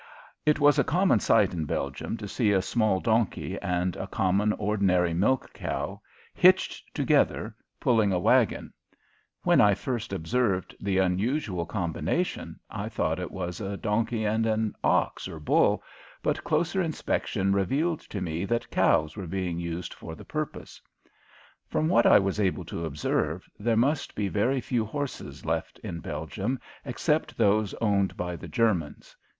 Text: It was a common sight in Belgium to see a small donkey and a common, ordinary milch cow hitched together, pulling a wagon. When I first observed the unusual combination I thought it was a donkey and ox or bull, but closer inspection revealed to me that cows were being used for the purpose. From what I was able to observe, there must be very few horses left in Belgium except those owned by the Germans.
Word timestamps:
It 0.47 0.59
was 0.59 0.79
a 0.79 0.83
common 0.83 1.19
sight 1.19 1.53
in 1.53 1.65
Belgium 1.65 2.17
to 2.17 2.27
see 2.27 2.51
a 2.53 2.61
small 2.63 2.99
donkey 2.99 3.59
and 3.59 3.95
a 3.95 4.07
common, 4.07 4.51
ordinary 4.53 5.13
milch 5.13 5.53
cow 5.53 6.01
hitched 6.33 6.91
together, 6.95 7.55
pulling 7.79 8.11
a 8.11 8.17
wagon. 8.17 8.73
When 9.43 9.61
I 9.61 9.75
first 9.75 10.11
observed 10.11 10.75
the 10.79 10.97
unusual 10.97 11.67
combination 11.67 12.59
I 12.67 12.89
thought 12.89 13.19
it 13.19 13.29
was 13.29 13.61
a 13.61 13.77
donkey 13.77 14.25
and 14.25 14.73
ox 14.83 15.27
or 15.27 15.39
bull, 15.39 15.83
but 16.23 16.43
closer 16.43 16.81
inspection 16.81 17.53
revealed 17.53 17.99
to 18.09 18.21
me 18.21 18.43
that 18.45 18.71
cows 18.71 19.15
were 19.15 19.27
being 19.27 19.59
used 19.59 19.93
for 19.93 20.15
the 20.15 20.25
purpose. 20.25 20.81
From 21.67 21.87
what 21.87 22.07
I 22.07 22.17
was 22.17 22.39
able 22.39 22.65
to 22.65 22.87
observe, 22.87 23.47
there 23.59 23.77
must 23.77 24.15
be 24.15 24.29
very 24.29 24.61
few 24.61 24.83
horses 24.83 25.45
left 25.45 25.77
in 25.83 25.99
Belgium 25.99 26.59
except 26.85 27.37
those 27.37 27.75
owned 27.75 28.17
by 28.17 28.35
the 28.35 28.47
Germans. 28.47 29.15